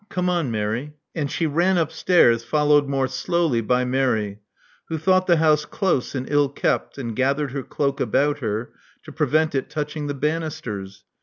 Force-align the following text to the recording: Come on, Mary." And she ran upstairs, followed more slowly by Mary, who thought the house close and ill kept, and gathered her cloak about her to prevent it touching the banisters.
Come 0.09 0.31
on, 0.31 0.49
Mary." 0.49 0.95
And 1.13 1.29
she 1.29 1.45
ran 1.45 1.77
upstairs, 1.77 2.43
followed 2.43 2.87
more 2.87 3.07
slowly 3.07 3.61
by 3.61 3.85
Mary, 3.85 4.39
who 4.89 4.97
thought 4.97 5.27
the 5.27 5.37
house 5.37 5.63
close 5.63 6.15
and 6.15 6.27
ill 6.27 6.49
kept, 6.49 6.97
and 6.97 7.15
gathered 7.15 7.51
her 7.51 7.61
cloak 7.61 7.99
about 7.99 8.39
her 8.39 8.71
to 9.03 9.11
prevent 9.11 9.53
it 9.53 9.69
touching 9.69 10.07
the 10.07 10.15
banisters. 10.15 11.03